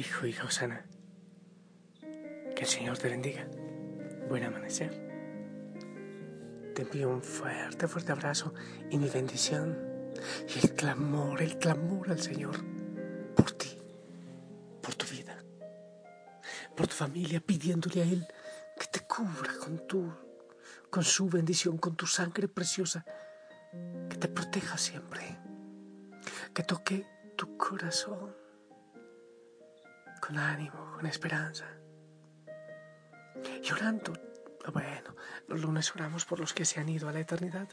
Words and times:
hijo 0.00 0.26
y 0.26 0.34
Osana. 0.38 0.86
Que 2.56 2.62
el 2.62 2.66
Señor 2.66 2.96
te 2.96 3.10
bendiga. 3.10 3.46
Buen 4.28 4.44
amanecer. 4.44 4.90
Te 6.74 6.82
envío 6.82 7.10
un 7.10 7.22
fuerte, 7.22 7.86
fuerte 7.86 8.12
abrazo 8.12 8.54
y 8.90 8.96
mi 8.96 9.10
bendición. 9.10 9.78
Y 10.48 10.64
el 10.64 10.74
clamor, 10.74 11.42
el 11.42 11.58
clamor 11.58 12.10
al 12.10 12.18
Señor 12.18 12.56
por 13.36 13.52
ti, 13.52 13.78
por 14.82 14.94
tu 14.94 15.06
vida, 15.06 15.36
por 16.74 16.86
tu 16.86 16.94
familia, 16.94 17.40
pidiéndole 17.40 18.00
a 18.00 18.04
Él 18.04 18.26
que 18.78 18.86
te 18.86 19.06
cubra 19.06 19.52
con 19.62 19.86
tu, 19.86 20.10
con 20.88 21.04
su 21.04 21.28
bendición, 21.28 21.76
con 21.76 21.94
tu 21.94 22.06
sangre 22.06 22.48
preciosa, 22.48 23.04
que 24.08 24.16
te 24.16 24.28
proteja 24.28 24.78
siempre, 24.78 25.38
que 26.54 26.62
toque 26.62 27.06
tu 27.36 27.56
corazón 27.58 28.39
con 30.20 30.38
ánimo, 30.38 30.92
con 30.94 31.06
esperanza. 31.06 31.66
Y 33.62 33.72
orando, 33.72 34.12
bueno, 34.72 35.16
los 35.48 35.60
lunes 35.60 35.94
oramos 35.94 36.24
por 36.24 36.40
los 36.40 36.52
que 36.52 36.64
se 36.64 36.80
han 36.80 36.88
ido 36.88 37.08
a 37.08 37.12
la 37.12 37.20
eternidad, 37.20 37.68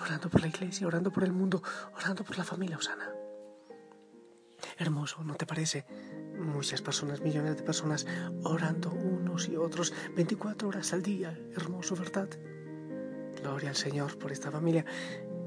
orando 0.00 0.28
por 0.30 0.40
la 0.40 0.48
iglesia, 0.48 0.86
orando 0.86 1.12
por 1.12 1.24
el 1.24 1.32
mundo, 1.32 1.62
orando 1.94 2.24
por 2.24 2.38
la 2.38 2.44
familia 2.44 2.78
Osana. 2.78 3.12
Hermoso, 4.78 5.22
¿no 5.24 5.34
te 5.34 5.46
parece? 5.46 5.86
Muchas 6.38 6.82
personas, 6.82 7.20
millones 7.20 7.56
de 7.56 7.62
personas 7.62 8.06
orando 8.42 8.90
unos 8.90 9.48
y 9.48 9.56
otros 9.56 9.92
24 10.14 10.68
horas 10.68 10.92
al 10.92 11.02
día. 11.02 11.38
Hermoso, 11.54 11.96
¿verdad? 11.96 12.28
Gloria 13.40 13.70
al 13.70 13.76
Señor 13.76 14.18
por 14.18 14.32
esta 14.32 14.50
familia 14.50 14.84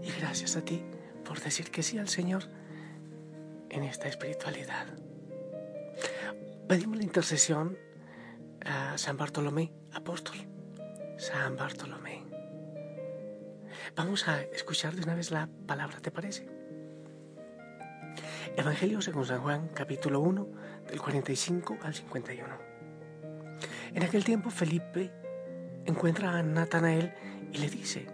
y 0.01 0.11
gracias 0.19 0.55
a 0.55 0.61
ti 0.61 0.83
por 1.23 1.39
decir 1.39 1.69
que 1.69 1.83
sí 1.83 1.97
al 1.97 2.09
Señor 2.09 2.43
en 3.69 3.83
esta 3.83 4.07
espiritualidad. 4.07 4.87
Pedimos 6.69 6.97
la 6.97 7.03
intercesión 7.03 7.79
a 8.63 8.95
San 8.95 9.17
Bartolomé, 9.17 9.73
apóstol. 9.91 10.35
San 11.17 11.55
Bartolomé. 11.55 12.23
Vamos 13.95 14.27
a 14.27 14.43
escuchar 14.43 14.93
de 14.93 15.01
una 15.01 15.15
vez 15.15 15.31
la 15.31 15.49
palabra, 15.65 15.99
¿te 15.99 16.11
parece? 16.11 16.47
Evangelio 18.55 19.01
según 19.01 19.25
San 19.25 19.41
Juan, 19.41 19.69
capítulo 19.73 20.19
1, 20.19 20.47
del 20.91 21.01
45 21.01 21.79
al 21.81 21.95
51. 21.95 22.47
En 23.95 24.03
aquel 24.03 24.23
tiempo 24.23 24.51
Felipe 24.51 25.11
encuentra 25.87 26.37
a 26.37 26.43
Natanael 26.43 27.15
y 27.51 27.57
le 27.57 27.69
dice, 27.71 28.05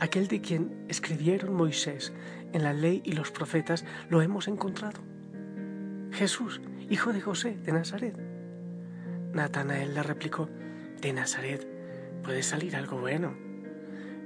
aquel 0.00 0.26
de 0.26 0.40
quien 0.40 0.86
escribieron 0.88 1.54
Moisés 1.54 2.12
en 2.52 2.64
la 2.64 2.72
ley 2.72 3.00
y 3.04 3.12
los 3.12 3.30
profetas, 3.30 3.84
lo 4.08 4.22
hemos 4.22 4.48
encontrado. 4.48 5.00
Jesús, 6.10 6.60
hijo 6.92 7.14
de 7.14 7.22
José 7.22 7.56
de 7.56 7.72
Nazaret. 7.72 8.14
Natanael 9.32 9.94
le 9.94 10.02
replicó, 10.02 10.50
de 11.00 11.14
Nazaret 11.14 11.66
puede 12.22 12.42
salir 12.42 12.76
algo 12.76 13.00
bueno. 13.00 13.34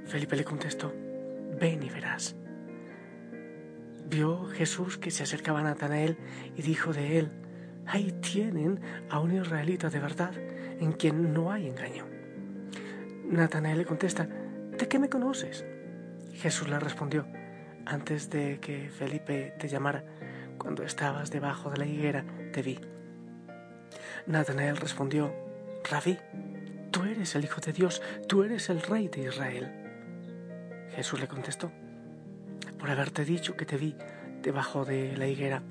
Felipe 0.05 0.35
le 0.35 0.43
contestó, 0.43 0.93
ven 1.57 1.81
y 1.81 1.89
verás. 1.89 2.35
Vio 4.09 4.47
Jesús 4.47 4.97
que 4.97 5.11
se 5.11 5.23
acercaba 5.23 5.61
a 5.61 5.63
Natanael 5.63 6.17
y 6.57 6.61
dijo 6.61 6.91
de 6.91 7.19
él, 7.19 7.31
ahí 7.85 8.11
tienen 8.21 8.81
a 9.09 9.19
un 9.21 9.33
israelita 9.33 9.89
de 9.89 9.99
verdad, 10.01 10.33
en 10.35 10.91
quien 10.91 11.33
no 11.33 11.53
hay 11.53 11.67
engaño. 11.69 12.05
Natanael 13.29 13.77
le 13.77 13.85
contesta, 13.85 14.25
¿de 14.25 14.87
qué 14.89 14.99
me 14.99 15.09
conoces? 15.09 15.65
Jesús 16.33 16.67
le 16.67 16.79
respondió, 16.79 17.27
antes 17.85 18.29
de 18.29 18.59
que 18.59 18.89
Felipe 18.89 19.53
te 19.57 19.69
llamara, 19.69 20.03
cuando 20.57 20.83
estabas 20.83 21.31
debajo 21.31 21.69
de 21.69 21.77
la 21.77 21.85
higuera, 21.85 22.25
te 22.57 22.63
vi. 22.63 22.79
Natanael 24.25 24.77
respondió, 24.77 25.31
Rabí, 25.91 26.17
tú 26.89 27.03
eres 27.03 27.35
el 27.35 27.43
Hijo 27.43 27.61
de 27.61 27.71
Dios, 27.71 28.01
tú 28.27 28.41
eres 28.41 28.71
el 28.71 28.81
Rey 28.81 29.09
de 29.09 29.25
Israel. 29.25 30.87
Jesús 30.95 31.19
le 31.19 31.27
contestó, 31.27 31.71
por 32.79 32.89
haberte 32.89 33.25
dicho 33.25 33.55
que 33.55 33.67
te 33.67 33.77
vi 33.77 33.95
debajo 34.41 34.85
de 34.85 35.15
la 35.15 35.27
higuera, 35.27 35.61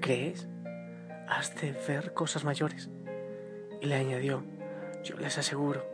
¿crees? 0.00 0.46
Has 1.26 1.60
de 1.60 1.72
ver 1.72 2.14
cosas 2.14 2.44
mayores. 2.44 2.88
Y 3.80 3.86
le 3.86 3.96
añadió, 3.96 4.44
yo 5.02 5.16
les 5.16 5.38
aseguro, 5.38 5.84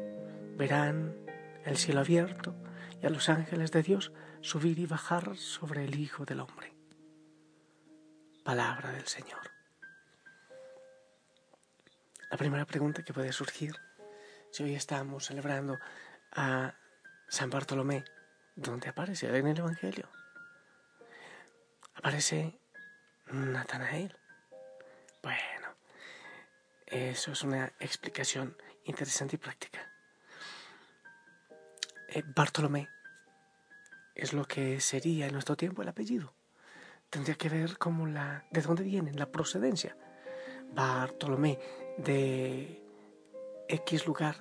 verán 0.59 1.16
el 1.65 1.78
cielo 1.78 2.00
abierto 2.00 2.54
y 3.00 3.06
a 3.06 3.10
los 3.10 3.31
ángeles 3.31 3.72
de 3.72 3.83
Dios 3.83 4.12
subir 4.43 4.78
y 4.78 4.84
bajar 4.84 5.38
sobre 5.38 5.84
el 5.87 5.99
Hijo 5.99 6.27
del 6.27 6.41
Hombre 6.41 6.75
palabra 8.44 8.93
del 8.93 9.06
Señor. 9.06 9.53
La 12.34 12.39
primera 12.39 12.65
pregunta 12.65 13.05
que 13.05 13.12
puede 13.12 13.31
surgir, 13.31 13.77
si 14.50 14.65
hoy 14.65 14.75
estamos 14.75 15.25
celebrando 15.25 15.78
a 16.33 16.75
San 17.28 17.49
Bartolomé, 17.49 18.03
¿dónde 18.56 18.89
aparece 18.89 19.28
en 19.28 19.47
el 19.47 19.56
Evangelio? 19.56 20.09
Aparece 21.95 22.59
Natanael. 23.31 24.17
Bueno, 25.22 25.77
eso 26.89 27.31
es 27.31 27.43
una 27.45 27.72
explicación 27.78 28.56
interesante 28.83 29.37
y 29.37 29.39
práctica. 29.39 29.89
Eh, 32.09 32.25
Bartolomé 32.34 32.89
es 34.16 34.33
lo 34.33 34.45
que 34.45 34.81
sería 34.81 35.27
en 35.27 35.34
nuestro 35.34 35.56
tiempo 35.56 35.83
el 35.83 35.89
apellido 35.89 36.34
tendría 37.11 37.37
que 37.37 37.49
ver 37.49 37.78
como 37.78 38.09
la, 38.09 38.45
de 38.51 38.61
dónde 38.61 38.83
viene, 38.83 39.12
la 39.12 39.31
procedencia. 39.31 39.97
Bartolomé 40.72 41.61
de 41.97 42.82
X 43.69 44.06
lugar 44.06 44.37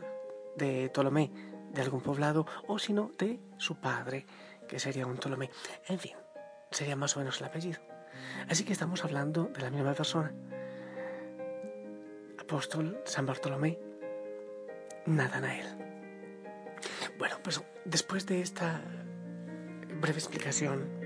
de 0.56 0.90
Ptolomé, 0.90 1.32
de 1.72 1.82
algún 1.82 2.02
poblado, 2.02 2.46
o 2.68 2.80
si 2.80 2.94
no, 2.94 3.12
de 3.18 3.40
su 3.58 3.76
padre, 3.76 4.26
que 4.68 4.80
sería 4.80 5.08
un 5.08 5.18
Ptolomé. 5.18 5.50
En 5.88 6.00
fin, 6.00 6.14
sería 6.72 6.96
más 6.96 7.16
o 7.16 7.20
menos 7.20 7.40
el 7.40 7.48
apellido. 7.48 7.80
Así 8.50 8.64
que 8.64 8.74
estamos 8.74 9.04
hablando 9.04 9.46
de 9.46 9.62
la 9.62 9.70
misma 9.70 9.94
persona. 9.94 10.34
Apóstol 12.40 13.02
San 13.06 13.26
Bartolomé, 13.26 13.80
Natanael. 15.06 15.68
Bueno, 17.18 17.38
pues 17.44 17.64
después 17.86 18.26
de 18.26 18.42
esta 18.42 18.82
breve 20.00 20.20
explicación, 20.20 21.04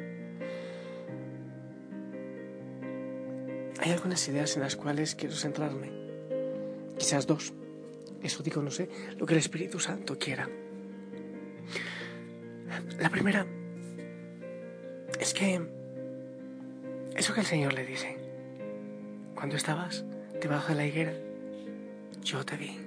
Hay 3.79 3.93
algunas 3.93 4.27
ideas 4.27 4.55
en 4.57 4.63
las 4.63 4.75
cuales 4.75 5.15
quiero 5.15 5.35
centrarme. 5.35 6.06
Quizás 6.97 7.27
dos. 7.27 7.53
Eso 8.21 8.43
digo, 8.43 8.61
no 8.61 8.71
sé, 8.71 8.89
lo 9.17 9.25
que 9.25 9.33
el 9.33 9.39
Espíritu 9.39 9.79
Santo 9.79 10.17
quiera. 10.17 10.49
La 12.99 13.09
primera 13.09 13.45
es 15.19 15.33
que 15.33 15.61
eso 17.15 17.33
que 17.33 17.39
el 17.41 17.45
Señor 17.45 17.73
le 17.73 17.85
dice, 17.85 18.17
cuando 19.35 19.55
estabas 19.55 20.03
debajo 20.41 20.69
de 20.69 20.75
la 20.75 20.85
higuera, 20.85 21.13
yo 22.23 22.45
te 22.45 22.57
vi. 22.57 22.77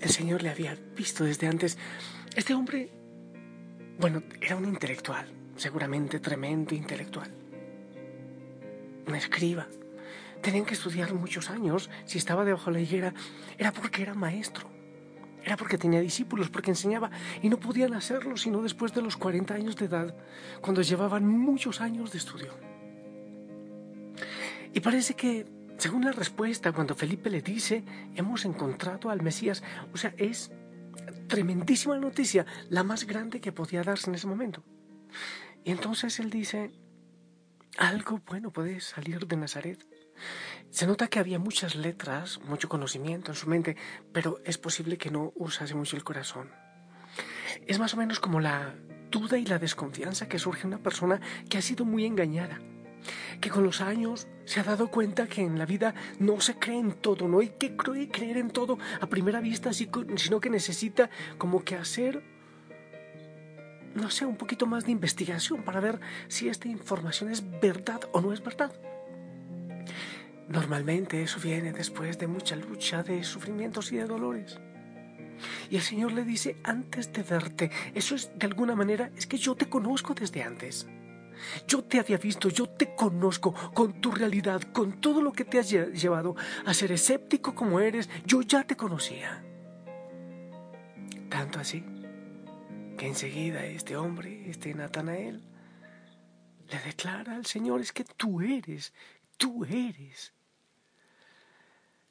El 0.00 0.10
Señor 0.10 0.42
le 0.42 0.50
había 0.50 0.76
visto 0.96 1.24
desde 1.24 1.46
antes. 1.46 1.78
Este 2.34 2.54
hombre, 2.54 2.90
bueno, 3.98 4.22
era 4.40 4.56
un 4.56 4.64
intelectual, 4.64 5.26
seguramente 5.56 6.20
tremendo 6.20 6.74
intelectual 6.74 7.30
un 9.08 9.14
escriba. 9.14 9.66
Tenían 10.42 10.64
que 10.64 10.74
estudiar 10.74 11.12
muchos 11.14 11.50
años. 11.50 11.90
Si 12.04 12.18
estaba 12.18 12.44
debajo 12.44 12.70
de 12.70 12.78
la 12.78 12.80
higuera, 12.80 13.14
era 13.56 13.72
porque 13.72 14.02
era 14.02 14.14
maestro. 14.14 14.68
Era 15.44 15.56
porque 15.56 15.78
tenía 15.78 16.00
discípulos, 16.00 16.50
porque 16.50 16.70
enseñaba. 16.70 17.10
Y 17.42 17.48
no 17.48 17.58
podían 17.58 17.94
hacerlo 17.94 18.36
sino 18.36 18.62
después 18.62 18.92
de 18.94 19.02
los 19.02 19.16
40 19.16 19.54
años 19.54 19.76
de 19.76 19.86
edad, 19.86 20.14
cuando 20.60 20.82
llevaban 20.82 21.26
muchos 21.26 21.80
años 21.80 22.12
de 22.12 22.18
estudio. 22.18 22.52
Y 24.74 24.80
parece 24.80 25.14
que, 25.14 25.46
según 25.78 26.04
la 26.04 26.12
respuesta, 26.12 26.72
cuando 26.72 26.94
Felipe 26.94 27.30
le 27.30 27.40
dice, 27.40 27.84
hemos 28.14 28.44
encontrado 28.44 29.10
al 29.10 29.22
Mesías, 29.22 29.62
o 29.92 29.96
sea, 29.96 30.14
es 30.18 30.50
tremendísima 31.28 31.96
noticia, 31.98 32.46
la 32.68 32.82
más 32.82 33.06
grande 33.06 33.40
que 33.40 33.52
podía 33.52 33.82
darse 33.82 34.10
en 34.10 34.16
ese 34.16 34.26
momento. 34.26 34.62
Y 35.64 35.70
entonces 35.70 36.18
él 36.20 36.30
dice, 36.30 36.72
algo 37.76 38.20
bueno 38.26 38.52
puede 38.52 38.80
salir 38.80 39.26
de 39.26 39.36
Nazaret. 39.36 39.86
Se 40.70 40.86
nota 40.86 41.08
que 41.08 41.18
había 41.18 41.38
muchas 41.38 41.76
letras, 41.76 42.40
mucho 42.44 42.68
conocimiento 42.68 43.32
en 43.32 43.36
su 43.36 43.48
mente, 43.48 43.76
pero 44.12 44.40
es 44.44 44.58
posible 44.58 44.98
que 44.98 45.10
no 45.10 45.32
usase 45.34 45.74
mucho 45.74 45.96
el 45.96 46.04
corazón. 46.04 46.50
Es 47.66 47.78
más 47.78 47.94
o 47.94 47.96
menos 47.96 48.20
como 48.20 48.38
la 48.38 48.74
duda 49.10 49.38
y 49.38 49.46
la 49.46 49.58
desconfianza 49.58 50.28
que 50.28 50.38
surge 50.38 50.62
en 50.62 50.68
una 50.68 50.82
persona 50.82 51.20
que 51.48 51.56
ha 51.56 51.62
sido 51.62 51.86
muy 51.86 52.04
engañada, 52.04 52.60
que 53.40 53.48
con 53.48 53.64
los 53.64 53.80
años 53.80 54.28
se 54.44 54.60
ha 54.60 54.64
dado 54.64 54.90
cuenta 54.90 55.26
que 55.26 55.40
en 55.40 55.58
la 55.58 55.64
vida 55.64 55.94
no 56.18 56.40
se 56.40 56.58
cree 56.58 56.78
en 56.78 56.92
todo, 56.92 57.28
no 57.28 57.40
hay 57.40 57.48
que 57.48 57.74
creer 57.74 58.36
en 58.36 58.50
todo 58.50 58.78
a 59.00 59.06
primera 59.06 59.40
vista, 59.40 59.72
sino 59.72 60.40
que 60.40 60.50
necesita 60.50 61.08
como 61.38 61.64
que 61.64 61.76
hacer 61.76 62.22
no 63.94 64.10
sé, 64.10 64.26
un 64.26 64.36
poquito 64.36 64.66
más 64.66 64.84
de 64.84 64.92
investigación 64.92 65.62
para 65.64 65.80
ver 65.80 65.98
si 66.28 66.48
esta 66.48 66.68
información 66.68 67.30
es 67.30 67.42
verdad 67.60 68.00
o 68.12 68.20
no 68.20 68.32
es 68.32 68.42
verdad. 68.42 68.72
Normalmente 70.48 71.22
eso 71.22 71.38
viene 71.40 71.72
después 71.72 72.18
de 72.18 72.26
mucha 72.26 72.56
lucha, 72.56 73.02
de 73.02 73.22
sufrimientos 73.22 73.92
y 73.92 73.96
de 73.96 74.06
dolores. 74.06 74.58
Y 75.70 75.76
el 75.76 75.82
Señor 75.82 76.12
le 76.12 76.24
dice, 76.24 76.56
antes 76.64 77.12
de 77.12 77.22
verte, 77.22 77.70
eso 77.94 78.14
es 78.14 78.30
de 78.36 78.46
alguna 78.46 78.74
manera, 78.74 79.10
es 79.16 79.26
que 79.26 79.36
yo 79.36 79.54
te 79.54 79.68
conozco 79.68 80.14
desde 80.14 80.42
antes. 80.42 80.86
Yo 81.66 81.84
te 81.84 82.00
había 82.00 82.16
visto, 82.16 82.48
yo 82.48 82.68
te 82.68 82.94
conozco 82.94 83.52
con 83.74 84.00
tu 84.00 84.10
realidad, 84.10 84.62
con 84.72 85.00
todo 85.00 85.22
lo 85.22 85.32
que 85.32 85.44
te 85.44 85.58
has 85.58 85.70
llevado 85.70 86.34
a 86.64 86.74
ser 86.74 86.92
escéptico 86.92 87.54
como 87.54 87.78
eres, 87.80 88.08
yo 88.24 88.42
ya 88.42 88.64
te 88.64 88.76
conocía. 88.76 89.44
Tanto 91.28 91.60
así 91.60 91.84
que 92.96 93.06
enseguida 93.06 93.64
este 93.66 93.96
hombre, 93.96 94.50
este 94.50 94.74
Natanael, 94.74 95.44
le 96.68 96.78
declara 96.80 97.36
al 97.36 97.46
Señor, 97.46 97.80
es 97.80 97.92
que 97.92 98.04
tú 98.04 98.40
eres, 98.40 98.92
tú 99.36 99.64
eres. 99.64 100.34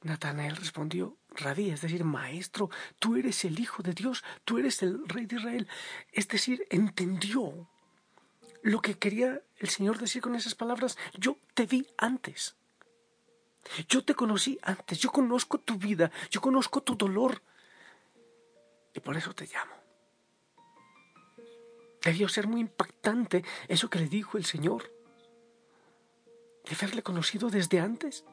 Natanael 0.01 0.55
respondió, 0.55 1.17
Rabí, 1.31 1.69
es 1.69 1.81
decir, 1.81 2.03
maestro, 2.03 2.69
tú 2.99 3.15
eres 3.15 3.43
el 3.45 3.59
Hijo 3.59 3.83
de 3.83 3.93
Dios, 3.93 4.23
tú 4.45 4.57
eres 4.57 4.81
el 4.83 5.07
Rey 5.07 5.25
de 5.25 5.37
Israel. 5.37 5.67
Es 6.11 6.27
decir, 6.27 6.65
entendió 6.69 7.67
lo 8.61 8.81
que 8.81 8.97
quería 8.97 9.41
el 9.57 9.69
Señor 9.69 9.97
decir 9.97 10.21
con 10.21 10.35
esas 10.35 10.55
palabras. 10.55 10.97
Yo 11.17 11.37
te 11.53 11.65
vi 11.65 11.87
antes. 11.97 12.55
Yo 13.89 14.03
te 14.03 14.15
conocí 14.15 14.57
antes, 14.61 14.99
yo 14.99 15.11
conozco 15.11 15.59
tu 15.59 15.77
vida, 15.77 16.09
yo 16.29 16.41
conozco 16.41 16.81
tu 16.81 16.95
dolor. 16.95 17.41
Y 18.93 18.99
por 18.99 19.17
eso 19.17 19.33
te 19.33 19.45
llamo. 19.45 19.75
Debió 22.01 22.29
ser 22.29 22.47
muy 22.47 22.61
impactante 22.61 23.43
eso 23.67 23.89
que 23.89 23.99
le 23.99 24.07
dijo 24.07 24.37
el 24.37 24.45
Señor. 24.45 24.91
De 26.63 26.75
haberle 26.75 27.03
conocido 27.03 27.49
desde 27.49 27.79
antes 27.79 28.23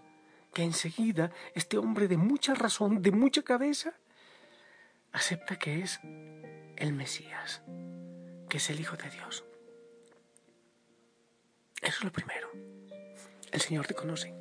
que 0.54 0.62
enseguida 0.62 1.30
este 1.54 1.76
hombre 1.76 2.08
de 2.08 2.16
mucha 2.16 2.54
razón, 2.54 3.02
de 3.02 3.10
mucha 3.10 3.42
cabeza, 3.42 3.92
acepta 5.12 5.58
que 5.58 5.80
es 5.80 6.00
el 6.76 6.92
Mesías, 6.92 7.62
que 8.48 8.56
es 8.56 8.70
el 8.70 8.80
Hijo 8.80 8.96
de 8.96 9.10
Dios. 9.10 9.44
Eso 11.82 11.98
es 11.98 12.04
lo 12.04 12.12
primero. 12.12 12.48
El 13.52 13.60
Señor 13.60 13.86
te 13.86 13.94
conoce 13.94 14.34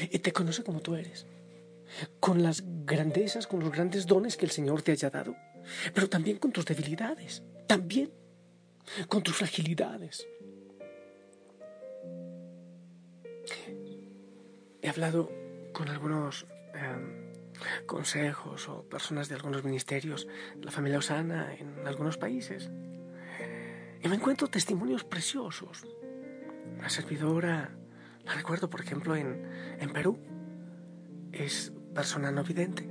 y 0.00 0.18
te 0.18 0.32
conoce 0.32 0.62
como 0.62 0.80
tú 0.80 0.94
eres, 0.94 1.26
con 2.20 2.42
las 2.42 2.62
grandezas, 2.84 3.46
con 3.46 3.60
los 3.60 3.70
grandes 3.70 4.06
dones 4.06 4.36
que 4.36 4.44
el 4.44 4.50
Señor 4.50 4.82
te 4.82 4.92
haya 4.92 5.10
dado, 5.10 5.34
pero 5.94 6.08
también 6.08 6.38
con 6.38 6.52
tus 6.52 6.66
debilidades, 6.66 7.42
también 7.66 8.12
con 9.08 9.22
tus 9.22 9.36
fragilidades. 9.36 10.26
He 14.86 14.88
hablado 14.88 15.32
con 15.72 15.88
algunos 15.88 16.46
em, 16.72 17.32
consejos 17.86 18.68
o 18.68 18.84
personas 18.88 19.28
de 19.28 19.34
algunos 19.34 19.64
ministerios, 19.64 20.28
la 20.62 20.70
familia 20.70 20.98
Osana 20.98 21.52
en 21.56 21.84
algunos 21.84 22.18
países, 22.18 22.70
y 24.00 24.06
me 24.06 24.14
encuentro 24.14 24.46
testimonios 24.46 25.02
preciosos. 25.02 25.84
Una 26.78 26.88
servidora, 26.88 27.76
la 28.24 28.34
recuerdo 28.34 28.70
por 28.70 28.80
ejemplo 28.80 29.16
en, 29.16 29.50
en 29.80 29.92
Perú, 29.92 30.20
es 31.32 31.72
persona 31.92 32.30
no 32.30 32.44
vidente 32.44 32.88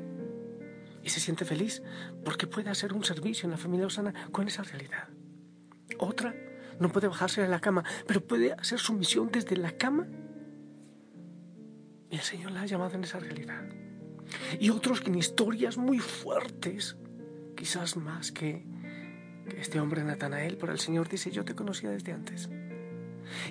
y 1.01 1.07
se 1.07 1.21
siente 1.21 1.45
feliz 1.45 1.81
porque 2.25 2.45
puede 2.45 2.69
hacer 2.69 2.91
un 2.91 3.05
servicio 3.05 3.45
en 3.45 3.51
la 3.51 3.57
familia 3.57 3.87
Osana 3.87 4.13
con 4.33 4.49
esa 4.49 4.63
realidad. 4.63 5.07
Otra 5.97 6.35
no 6.77 6.89
puede 6.89 7.07
bajarse 7.07 7.41
de 7.41 7.47
la 7.47 7.61
cama, 7.61 7.85
pero 8.05 8.19
puede 8.19 8.51
hacer 8.51 8.79
su 8.79 8.91
misión 8.91 9.29
desde 9.31 9.55
la 9.55 9.77
cama 9.77 10.09
el 12.15 12.21
Señor 12.21 12.51
la 12.51 12.61
ha 12.61 12.65
llamado 12.65 12.95
en 12.95 13.03
esa 13.03 13.19
realidad. 13.19 13.63
Y 14.59 14.69
otros 14.69 15.03
en 15.05 15.15
historias 15.15 15.77
muy 15.77 15.99
fuertes, 15.99 16.97
quizás 17.55 17.95
más 17.97 18.31
que, 18.31 18.65
este 19.57 19.79
hombre 19.79 20.03
Natanael, 20.03 20.57
pero 20.57 20.71
el 20.71 20.79
Señor 20.79 21.07
dice, 21.07 21.31
yo 21.31 21.45
te 21.45 21.55
conocía 21.55 21.89
desde 21.91 22.11
antes. 22.11 22.49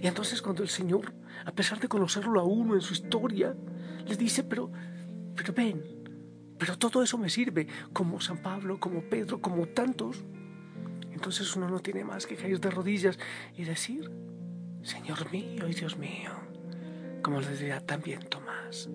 Y 0.02 0.06
entonces 0.06 0.42
cuando 0.42 0.62
el 0.62 0.68
Señor, 0.68 1.14
a 1.44 1.52
pesar 1.52 1.80
de 1.80 1.88
conocerlo 1.88 2.40
a 2.40 2.44
uno 2.44 2.74
en 2.74 2.80
su 2.80 2.94
historia, 2.94 3.54
les 4.06 4.18
dice, 4.18 4.44
pero, 4.44 4.70
pero 5.34 5.52
ven, 5.52 5.82
pero 6.58 6.78
todo 6.78 7.02
eso 7.02 7.18
me 7.18 7.28
sirve, 7.28 7.66
como 7.92 8.20
San 8.20 8.38
Pablo, 8.38 8.78
como 8.78 9.02
Pedro, 9.02 9.40
como 9.40 9.66
tantos. 9.66 10.24
Entonces 11.12 11.54
uno 11.56 11.68
no 11.68 11.80
tiene 11.80 12.04
más 12.04 12.26
que 12.26 12.36
caer 12.36 12.60
de 12.60 12.70
rodillas 12.70 13.18
y 13.56 13.64
decir, 13.64 14.10
Señor 14.82 15.30
mío 15.32 15.68
y 15.68 15.74
Dios 15.74 15.96
mío, 15.96 16.32
como 17.24 17.40
le 17.40 17.48
diría 17.56 17.80
también 17.80 18.20
Tomás. 18.20 18.90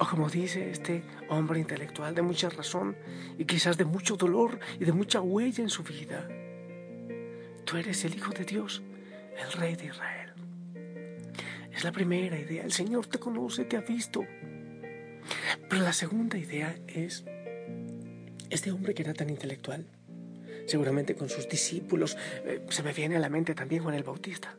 O 0.00 0.04
como 0.04 0.28
dice 0.28 0.70
este 0.70 1.04
hombre 1.28 1.60
intelectual 1.60 2.14
de 2.16 2.22
mucha 2.22 2.50
razón 2.50 2.96
y 3.38 3.44
quizás 3.44 3.78
de 3.78 3.84
mucho 3.84 4.16
dolor 4.16 4.58
y 4.78 4.84
de 4.84 4.92
mucha 4.92 5.20
huella 5.20 5.62
en 5.62 5.70
su 5.70 5.84
vida. 5.84 6.28
Tú 7.64 7.76
eres 7.76 8.04
el 8.04 8.16
Hijo 8.16 8.32
de 8.32 8.44
Dios, 8.44 8.82
el 9.38 9.52
Rey 9.52 9.76
de 9.76 9.86
Israel. 9.86 10.32
Es 11.72 11.84
la 11.84 11.92
primera 11.92 12.36
idea. 12.36 12.64
El 12.64 12.72
Señor 12.72 13.06
te 13.06 13.18
conoce, 13.18 13.64
te 13.64 13.76
ha 13.76 13.82
visto. 13.82 14.24
Pero 15.68 15.82
la 15.82 15.92
segunda 15.92 16.38
idea 16.38 16.76
es 16.88 17.24
este 18.50 18.72
hombre 18.72 18.94
que 18.94 19.02
era 19.02 19.14
tan 19.14 19.30
intelectual. 19.30 19.86
Seguramente 20.66 21.14
con 21.14 21.28
sus 21.28 21.48
discípulos. 21.48 22.16
Eh, 22.44 22.66
se 22.68 22.82
me 22.82 22.92
viene 22.92 23.16
a 23.16 23.20
la 23.20 23.28
mente 23.28 23.54
también 23.54 23.84
Juan 23.84 23.94
el 23.94 24.02
Bautista 24.02 24.56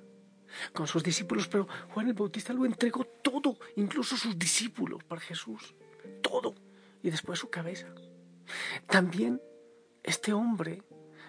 con 0.74 0.88
sus 0.88 1.04
discípulos, 1.04 1.48
pero 1.48 1.68
Juan 1.94 2.08
el 2.08 2.14
Bautista 2.14 2.54
lo 2.54 2.66
entregó 2.66 3.06
todo, 3.06 3.58
incluso 3.76 4.18
sus 4.18 4.38
discípulos, 4.38 5.04
para 5.04 5.22
Jesús, 5.22 5.76
todo, 6.22 6.56
y 7.02 7.10
después 7.10 7.40
su 7.40 7.50
cabeza. 7.50 7.88
También 8.88 9.42
este 10.04 10.34
hombre, 10.34 10.84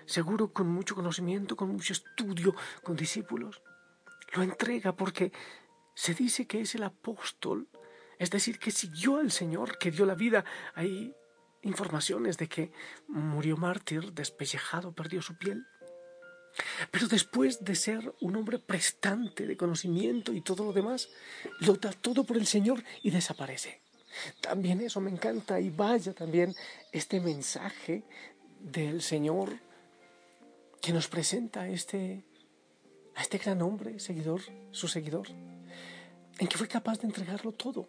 seguro 0.07 0.53
con 0.53 0.69
mucho 0.69 0.95
conocimiento, 0.95 1.57
con 1.57 1.71
mucho 1.71 1.93
estudio, 1.93 2.55
con 2.83 2.97
discípulos, 2.97 3.63
lo 4.35 4.43
entrega 4.43 4.95
porque 4.97 5.33
se 5.95 6.15
dice 6.15 6.47
que 6.47 6.61
es 6.61 6.75
el 6.75 6.85
apóstol, 6.85 7.69
es 8.19 8.31
decir, 8.31 8.59
que 8.59 8.71
siguió 8.71 9.17
al 9.17 9.31
Señor, 9.31 9.79
que 9.79 9.91
dio 9.91 10.07
la 10.07 10.15
vida. 10.15 10.45
Hay 10.75 11.15
informaciones 11.63 12.37
de 12.39 12.49
que 12.49 12.73
murió 13.09 13.57
mártir, 13.57 14.13
despellejado, 14.13 14.93
perdió 14.93 15.23
su 15.23 15.37
piel. 15.37 15.67
Pero 16.91 17.09
después 17.09 17.65
de 17.65 17.75
ser 17.75 18.15
un 18.21 18.37
hombre 18.37 18.59
prestante 18.59 19.47
de 19.47 19.57
conocimiento 19.57 20.33
y 20.33 20.41
todo 20.41 20.65
lo 20.65 20.73
demás, 20.73 21.09
lo 21.61 21.75
da 21.75 21.93
todo 21.93 22.25
por 22.25 22.37
el 22.37 22.47
Señor 22.47 22.83
y 23.03 23.11
desaparece. 23.11 23.81
También 24.41 24.81
eso 24.81 25.01
me 25.01 25.11
encanta 25.11 25.61
y 25.61 25.71
vaya 25.71 26.13
también 26.13 26.55
este 26.93 27.21
mensaje 27.21 28.03
del 28.61 29.03
Señor 29.03 29.59
que 30.81 30.93
nos 30.93 31.09
presenta 31.09 31.69
este, 31.69 32.25
a 33.15 33.23
este 33.23 33.39
gran 33.39 33.63
hombre, 33.63 34.01
seguidor, 34.01 34.41
su 34.71 34.89
seguidor, 34.89 35.29
en 36.39 36.49
que 36.49 36.59
fue 36.59 36.69
capaz 36.69 37.01
de 37.01 37.07
entregarlo 37.07 37.53
todo, 37.53 37.89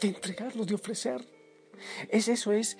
de 0.00 0.08
entregarlo, 0.08 0.64
de 0.64 0.74
ofrecer. 0.74 1.24
Es 2.08 2.28
eso, 2.28 2.52
es 2.52 2.78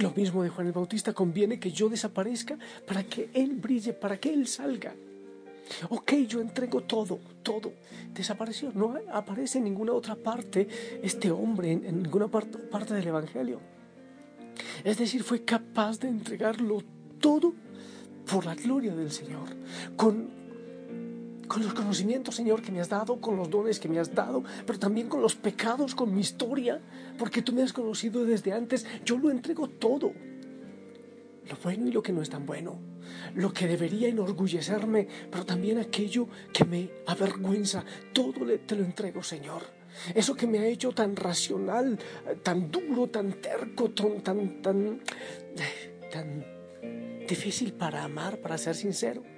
lo 0.00 0.10
mismo 0.12 0.42
de 0.42 0.48
Juan 0.48 0.66
el 0.66 0.72
Bautista, 0.72 1.12
conviene 1.12 1.58
que 1.58 1.72
yo 1.72 1.88
desaparezca 1.88 2.58
para 2.86 3.02
que 3.04 3.30
Él 3.34 3.56
brille, 3.56 3.92
para 3.92 4.18
que 4.18 4.32
Él 4.32 4.46
salga. 4.46 4.94
Ok, 5.88 6.12
yo 6.28 6.40
entrego 6.40 6.82
todo, 6.82 7.20
todo. 7.42 7.72
Desapareció, 8.14 8.72
no 8.74 8.94
aparece 9.12 9.58
en 9.58 9.64
ninguna 9.64 9.92
otra 9.92 10.16
parte 10.16 10.68
este 11.02 11.30
hombre, 11.30 11.72
en, 11.72 12.02
ninguna 12.02 12.28
parte, 12.28 12.94
del 12.94 13.06
Evangelio. 13.06 13.60
Es 14.84 14.98
decir, 14.98 15.22
fue 15.22 15.44
capaz 15.44 15.98
de 16.00 16.08
entregarlo 16.08 16.82
todo 17.20 17.54
por 18.30 18.44
la 18.44 18.54
gloria 18.54 18.94
del 18.94 19.10
Señor, 19.10 19.48
con 19.96 20.41
con 21.52 21.62
los 21.62 21.74
conocimientos, 21.74 22.34
Señor, 22.34 22.62
que 22.62 22.72
me 22.72 22.80
has 22.80 22.88
dado, 22.88 23.20
con 23.20 23.36
los 23.36 23.50
dones 23.50 23.78
que 23.78 23.86
me 23.86 23.98
has 23.98 24.14
dado, 24.14 24.42
pero 24.66 24.78
también 24.78 25.10
con 25.10 25.20
los 25.20 25.34
pecados, 25.34 25.94
con 25.94 26.14
mi 26.14 26.22
historia, 26.22 26.80
porque 27.18 27.42
tú 27.42 27.52
me 27.52 27.62
has 27.62 27.74
conocido 27.74 28.24
desde 28.24 28.54
antes. 28.54 28.86
Yo 29.04 29.18
lo 29.18 29.30
entrego 29.30 29.68
todo, 29.68 30.14
lo 31.46 31.56
bueno 31.62 31.88
y 31.88 31.92
lo 31.92 32.02
que 32.02 32.10
no 32.10 32.22
es 32.22 32.30
tan 32.30 32.46
bueno, 32.46 32.78
lo 33.34 33.52
que 33.52 33.66
debería 33.66 34.08
enorgullecerme, 34.08 35.06
pero 35.30 35.44
también 35.44 35.76
aquello 35.76 36.26
que 36.54 36.64
me 36.64 36.90
avergüenza. 37.06 37.84
Todo 38.14 38.32
te 38.66 38.74
lo 38.74 38.82
entrego, 38.82 39.22
Señor. 39.22 39.62
Eso 40.14 40.34
que 40.34 40.46
me 40.46 40.58
ha 40.58 40.64
hecho 40.64 40.92
tan 40.92 41.14
racional, 41.16 41.98
tan 42.42 42.70
duro, 42.70 43.08
tan 43.08 43.30
terco, 43.42 43.90
tan, 43.90 44.22
tan, 44.22 44.62
tan, 44.62 45.00
tan 46.10 46.46
difícil 47.28 47.74
para 47.74 48.04
amar, 48.04 48.38
para 48.38 48.56
ser 48.56 48.74
sincero 48.74 49.31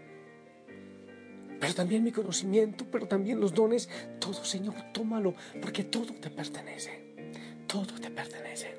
pero 1.64 1.74
también 1.74 2.04
mi 2.04 2.12
conocimiento, 2.12 2.84
pero 2.92 3.08
también 3.08 3.40
los 3.40 3.54
dones. 3.54 3.88
Todo, 4.18 4.44
Señor, 4.44 4.74
tómalo, 4.92 5.34
porque 5.62 5.82
todo 5.82 6.12
te 6.12 6.28
pertenece. 6.28 7.14
Todo 7.66 7.98
te 7.98 8.10
pertenece. 8.10 8.74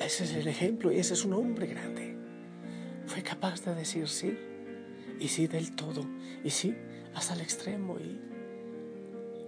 Ese 0.00 0.24
es 0.24 0.32
el 0.32 0.48
ejemplo 0.48 0.90
y 0.90 0.98
ese 0.98 1.12
es 1.12 1.22
un 1.22 1.34
hombre 1.34 1.66
grande. 1.66 2.16
Fue 3.04 3.22
capaz 3.22 3.62
de 3.62 3.74
decir 3.74 4.08
sí, 4.08 4.38
y 5.20 5.28
sí 5.28 5.46
del 5.46 5.76
todo, 5.76 6.06
y 6.42 6.48
sí 6.48 6.74
hasta 7.14 7.34
el 7.34 7.42
extremo, 7.42 7.98
y, 8.00 8.18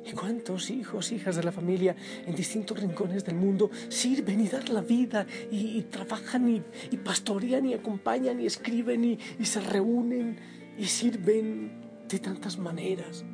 ¿Y 0.04 0.12
cuántos 0.12 0.68
hijos, 0.70 1.10
hijas 1.10 1.34
de 1.34 1.42
la 1.42 1.50
familia 1.50 1.96
en 2.26 2.34
distintos 2.36 2.78
rincones 2.78 3.24
del 3.24 3.36
mundo 3.36 3.70
sirven 3.88 4.40
y 4.40 4.48
dan 4.48 4.72
la 4.72 4.82
vida 4.82 5.26
y, 5.50 5.80
trabajan 5.82 6.48
y, 6.48 6.96
pastorean 6.98 7.66
y 7.66 7.74
acompañan 7.74 8.38
y 8.38 8.46
escriben 8.46 9.02
y, 9.02 9.18
y 9.40 9.44
se 9.46 9.60
reúnen 9.60 10.36
y 10.78 10.84
sirven 10.84 11.85
de 12.08 12.18
tantas 12.18 12.58
maneras, 12.58 13.25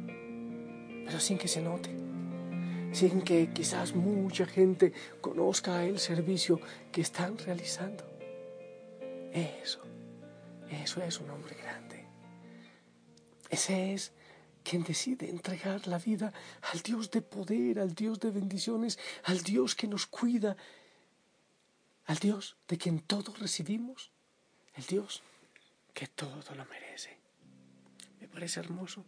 pero 1.05 1.21
sin 1.21 1.39
que 1.39 1.49
se 1.49 1.61
note, 1.61 1.91
sin 2.93 3.23
que 3.23 3.51
quizás 3.53 3.95
mucha 3.95 4.47
gente 4.47 4.93
conozca 5.21 5.85
el 5.85 5.99
servicio 5.99 6.61
que 6.91 7.01
están 7.03 7.39
realizando? 7.39 8.05
Eso, 9.33 9.81
eso 10.71 11.03
es 11.03 11.21
un 11.21 11.31
hombre 11.31 11.55
grande. 11.55 12.07
Ese 13.51 13.95
es 13.95 14.13
quien 14.63 14.83
decide 14.83 15.29
entregar 15.29 15.87
la 15.87 15.99
vida 15.99 16.33
al 16.73 16.81
Dios 16.81 17.11
de 17.11 17.23
poder, 17.23 17.79
al 17.79 17.95
Dios 17.95 18.21
de 18.21 18.31
bendiciones, 18.31 18.99
al 19.25 19.43
Dios 19.43 19.75
que 19.75 19.89
nos 19.89 20.07
cuida, 20.07 20.57
al 22.07 22.19
Dios 22.19 22.57
de 22.69 22.79
quien 22.79 23.01
todos 23.01 23.39
recibimos, 23.39 24.11
el 24.75 24.85
Dios 24.85 25.23
que 25.93 26.07
todo 26.07 26.55
lo 26.55 26.65
merece. 26.65 26.82
Me 28.23 28.29
parece 28.29 28.61
hermoso 28.61 29.05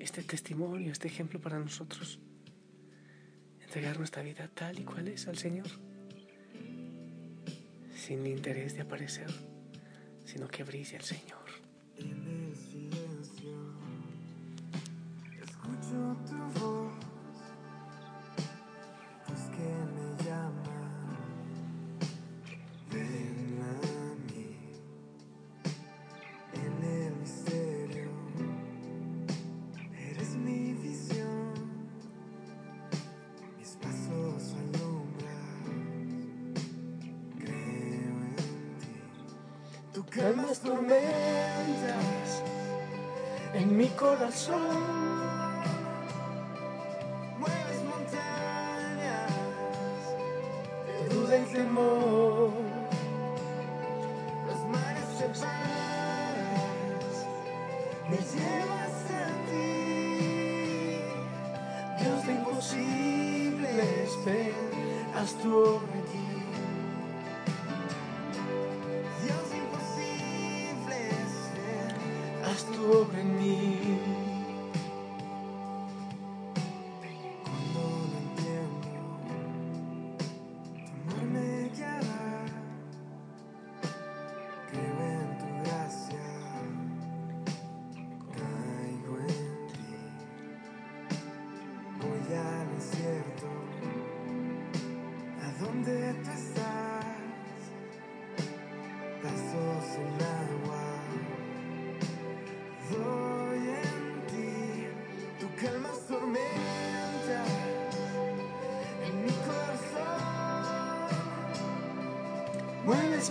este 0.00 0.24
testimonio, 0.24 0.90
este 0.90 1.06
ejemplo 1.06 1.40
para 1.40 1.60
nosotros. 1.60 2.18
Entregar 3.60 3.98
nuestra 3.98 4.24
vida 4.24 4.50
tal 4.52 4.80
y 4.80 4.82
cual 4.82 5.06
es 5.06 5.28
al 5.28 5.38
Señor, 5.38 5.68
sin 7.94 8.26
interés 8.26 8.74
de 8.74 8.80
aparecer, 8.80 9.30
sino 10.24 10.48
que 10.48 10.64
brille 10.64 10.96
el 10.96 11.02
Señor. 11.02 11.45
Tormentas 40.66 42.42
en 43.54 43.76
mi 43.76 43.88
corazón. 43.90 44.60
Mueves 47.38 47.80
montañas 47.84 49.32
de 50.86 51.14
duda 51.14 51.38
y 51.38 51.44
temor. 51.54 52.50
Los 54.46 54.60
mares 54.74 55.08
separas, 55.18 57.14
me 58.10 58.18
llevas 58.32 58.96
a 59.22 59.26
ti. 59.48 61.00
Dios 62.00 62.26
de 62.26 62.32
imposibles, 62.32 64.08
ven, 64.24 64.52
haz 65.14 65.30
tu 65.34 65.48
obra 65.56 65.85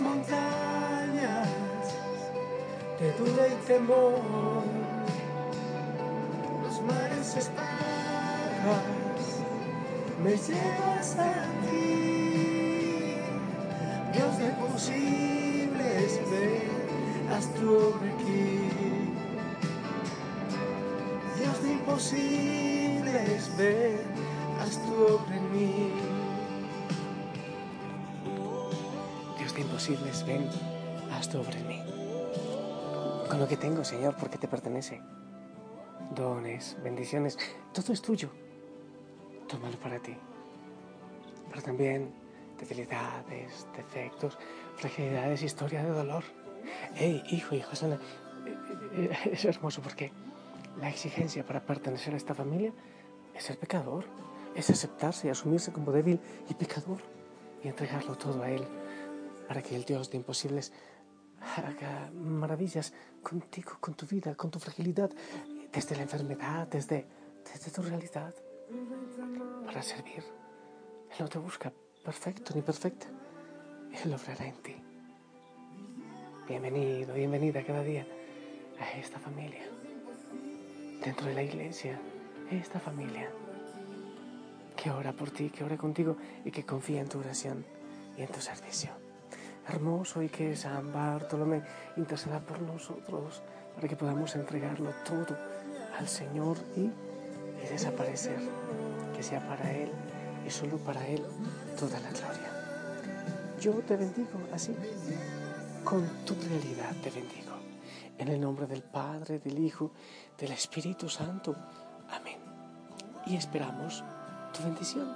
montañas 0.00 1.48
de 3.00 3.12
duda 3.12 3.48
y 3.48 3.66
temor. 3.66 4.64
Los 6.62 6.82
mares 6.82 7.26
se 7.26 7.40
me 10.22 10.36
llevas 10.36 11.16
a 11.18 11.44
ti. 11.62 13.16
Dios 14.12 14.38
de 14.38 14.48
posibles, 14.62 16.20
ven, 16.30 17.32
haz 17.32 17.46
tu 17.54 17.70
obra 17.70 18.10
aquí 18.18 18.86
de 21.62 21.72
imposibles, 21.72 23.50
ven, 23.56 24.00
haz 24.60 24.78
tu 24.84 24.92
obra 25.14 25.36
en 25.36 25.52
mí. 25.52 26.25
Imposibles, 29.60 30.24
ven, 30.26 30.48
haz 31.12 31.28
tu 31.28 31.38
mí. 31.38 31.82
Con 33.28 33.40
lo 33.40 33.48
que 33.48 33.56
tengo, 33.56 33.84
Señor, 33.84 34.14
porque 34.16 34.38
te 34.38 34.48
pertenece. 34.48 35.00
Dones, 36.14 36.76
bendiciones, 36.82 37.38
todo 37.72 37.92
es 37.92 38.00
tuyo. 38.00 38.30
Tómalo 39.48 39.76
para 39.78 39.98
ti. 39.98 40.16
Pero 41.50 41.62
también 41.62 42.12
debilidades, 42.58 43.66
defectos, 43.76 44.38
fragilidades, 44.76 45.42
historia 45.42 45.82
de 45.82 45.90
dolor. 45.90 46.24
Hey, 46.94 47.22
hijo, 47.30 47.54
hijo, 47.54 47.72
es, 47.72 47.84
es 49.26 49.44
hermoso 49.44 49.82
porque 49.82 50.12
la 50.80 50.88
exigencia 50.88 51.44
para 51.44 51.60
pertenecer 51.60 52.14
a 52.14 52.16
esta 52.16 52.34
familia 52.34 52.72
es 53.34 53.44
ser 53.44 53.58
pecador, 53.58 54.04
es 54.54 54.70
aceptarse 54.70 55.28
y 55.28 55.30
asumirse 55.30 55.72
como 55.72 55.92
débil 55.92 56.20
y 56.48 56.54
pecador 56.54 56.98
y 57.62 57.68
entregarlo 57.68 58.16
todo 58.16 58.42
a 58.42 58.50
Él 58.50 58.66
para 59.46 59.62
que 59.62 59.76
el 59.76 59.84
Dios 59.84 60.10
de 60.10 60.16
imposibles 60.16 60.72
haga 61.56 62.10
maravillas 62.12 62.92
contigo, 63.22 63.72
con 63.80 63.94
tu 63.94 64.06
vida, 64.06 64.34
con 64.34 64.50
tu 64.50 64.58
fragilidad, 64.58 65.10
desde 65.72 65.96
la 65.96 66.02
enfermedad, 66.02 66.66
desde, 66.68 67.06
desde 67.44 67.70
tu 67.70 67.82
realidad, 67.82 68.34
para 69.64 69.82
servir. 69.82 70.24
Él 71.10 71.16
no 71.20 71.28
te 71.28 71.38
busca 71.38 71.72
perfecto 72.04 72.52
ni 72.54 72.62
perfecta, 72.62 73.06
Él 74.04 74.12
obrará 74.12 74.46
en 74.46 74.62
ti. 74.62 74.76
Bienvenido, 76.48 77.14
bienvenida 77.14 77.64
cada 77.64 77.82
día 77.82 78.06
a 78.78 78.98
esta 78.98 79.18
familia 79.18 79.64
dentro 81.04 81.26
de 81.26 81.34
la 81.34 81.42
iglesia, 81.42 81.98
esta 82.50 82.78
familia 82.78 83.30
que 84.76 84.90
ora 84.90 85.12
por 85.12 85.30
ti, 85.30 85.50
que 85.50 85.64
ora 85.64 85.76
contigo 85.76 86.16
y 86.44 86.50
que 86.50 86.64
confía 86.64 87.00
en 87.00 87.08
tu 87.08 87.18
oración 87.18 87.64
y 88.16 88.22
en 88.22 88.28
tu 88.28 88.40
servicio. 88.40 89.05
Hermoso 89.68 90.22
y 90.22 90.28
que 90.28 90.54
San 90.56 90.92
Bartolomé 90.92 91.62
interceda 91.96 92.40
por 92.40 92.60
nosotros 92.60 93.42
para 93.74 93.88
que 93.88 93.96
podamos 93.96 94.34
entregarlo 94.36 94.90
todo 95.04 95.36
al 95.98 96.08
Señor 96.08 96.56
y, 96.76 96.82
y 96.82 97.68
desaparecer, 97.70 98.38
que 99.14 99.22
sea 99.22 99.46
para 99.46 99.70
Él 99.72 99.90
y 100.46 100.50
solo 100.50 100.78
para 100.78 101.06
Él 101.06 101.24
toda 101.78 101.98
la 102.00 102.10
gloria. 102.10 102.56
Yo 103.60 103.72
te 103.80 103.96
bendigo 103.96 104.38
así, 104.52 104.74
con 105.84 106.06
tu 106.24 106.34
realidad 106.34 106.94
te 107.02 107.10
bendigo. 107.10 107.56
En 108.18 108.28
el 108.28 108.40
nombre 108.40 108.66
del 108.66 108.82
Padre, 108.82 109.38
del 109.38 109.58
Hijo, 109.58 109.92
del 110.38 110.52
Espíritu 110.52 111.08
Santo. 111.08 111.54
Amén. 112.10 112.38
Y 113.26 113.36
esperamos 113.36 114.04
tu 114.56 114.62
bendición. 114.62 115.14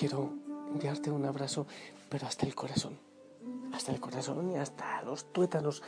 Quiero 0.00 0.30
enviarte 0.72 1.10
un 1.10 1.26
abrazo, 1.26 1.66
pero 2.08 2.26
hasta 2.26 2.46
el 2.46 2.54
corazón. 2.54 2.96
Hasta 3.74 3.92
el 3.92 4.00
corazón 4.00 4.50
y 4.50 4.56
hasta 4.56 5.02
los 5.02 5.30
tuétanos 5.30 5.82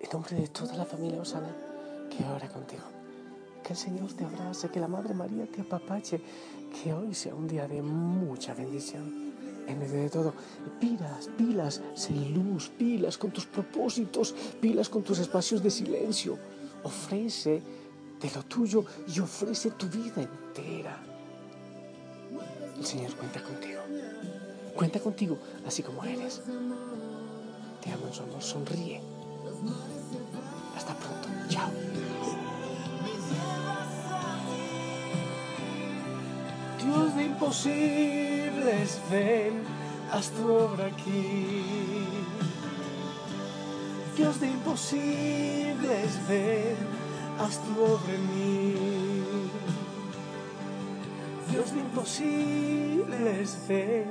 en 0.00 0.08
nombre 0.10 0.36
de 0.36 0.48
toda 0.48 0.74
la 0.74 0.86
familia 0.86 1.20
Osana 1.20 1.54
que 2.08 2.24
ora 2.24 2.48
contigo. 2.48 2.84
Que 3.62 3.74
el 3.74 3.78
Señor 3.78 4.10
te 4.14 4.24
abrace, 4.24 4.70
que 4.70 4.80
la 4.80 4.88
Madre 4.88 5.12
María 5.12 5.46
te 5.46 5.60
apapache, 5.60 6.18
que 6.72 6.94
hoy 6.94 7.14
sea 7.14 7.34
un 7.34 7.46
día 7.46 7.68
de 7.68 7.82
mucha 7.82 8.54
bendición. 8.54 9.34
En 9.68 9.78
medio 9.78 10.00
de 10.00 10.08
todo, 10.08 10.32
pilas, 10.80 11.28
pilas, 11.36 11.82
sé 11.94 12.14
luz, 12.14 12.70
pilas 12.70 13.18
con 13.18 13.32
tus 13.32 13.44
propósitos, 13.44 14.34
pilas 14.62 14.88
con 14.88 15.02
tus 15.02 15.18
espacios 15.18 15.62
de 15.62 15.70
silencio. 15.70 16.38
Ofrece 16.84 17.62
de 18.18 18.30
lo 18.34 18.44
tuyo 18.44 18.82
y 19.14 19.20
ofrece 19.20 19.72
tu 19.72 19.88
vida 19.88 20.22
entera. 20.22 21.11
El 22.82 22.88
Señor 22.88 23.14
cuenta 23.14 23.40
contigo. 23.40 23.80
Cuenta 24.74 24.98
contigo 24.98 25.38
así 25.64 25.84
como 25.84 26.02
eres. 26.02 26.40
Te 27.80 27.92
amo 27.92 28.08
en 28.08 28.12
su 28.12 28.24
amor. 28.24 28.42
Sonríe. 28.42 29.00
Hasta 30.76 30.92
pronto. 30.94 31.28
Chao. 31.48 31.70
Dios 36.82 37.14
de 37.14 37.22
imposibles, 37.22 39.00
ven, 39.12 39.62
haz 40.10 40.30
tu 40.30 40.52
obra 40.52 40.86
aquí. 40.86 41.62
Dios 44.16 44.40
de 44.40 44.48
imposibles, 44.48 46.28
ven, 46.28 46.76
haz 47.38 47.60
tu 47.62 47.80
obra 47.80 48.12
en 48.12 48.26
mí. 48.34 49.71
Dios 51.52 51.74
de 51.74 51.80
imposibles, 51.80 53.58
ven, 53.68 54.10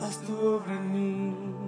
haz 0.00 0.18
tu 0.26 0.36
obra 0.36 0.74
en 0.74 0.92
mí. 0.92 1.61